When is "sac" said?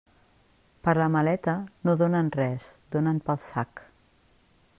3.49-3.89